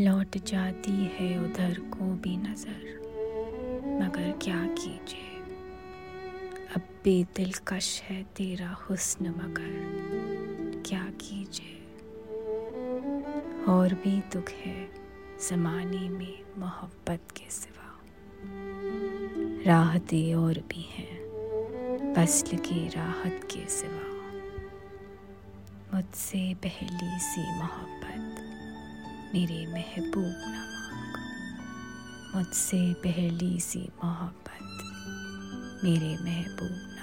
लौट 0.00 0.38
जाती 0.38 1.04
है 1.04 1.38
उधर 1.38 1.80
को 1.80 2.04
भी 2.04 2.36
नज़र। 2.36 2.96
मगर 4.02 4.38
क्या 4.42 4.66
कीजिए? 4.66 5.40
अब 6.76 6.82
भी 7.04 7.24
दिलकश 7.24 8.02
है 8.02 8.22
तेरा 8.22 8.70
हुस्न 8.70 9.26
मगर। 9.26 10.82
क्या 10.86 11.04
कीजिए? 11.04 11.78
और 13.68 13.94
भी 13.94 14.20
दुख 14.20 14.50
है 14.50 14.88
जमाने 15.50 16.08
में 16.08 16.38
मोहब्बत 16.58 17.20
के 17.36 17.50
सिवा। 17.50 18.00
राहतें 19.66 20.34
और 20.34 20.54
भी 20.54 20.82
हैं 20.82 21.26
फ़सल 22.14 22.56
की 22.56 22.88
राहत 22.88 23.40
के 23.44 23.68
सिवा। 23.68 24.06
मुझसे 25.94 26.54
पहली 26.54 27.18
सी 27.18 27.40
मोहब्बत। 27.40 28.05
मेरे 29.34 29.66
महबूब 29.72 30.34
न 30.48 30.64
मुझसे 32.34 32.82
पहली 33.04 33.58
सी 33.60 33.78
मोहब्बत 34.04 34.82
मेरे 35.84 36.12
महबूब 36.24 36.95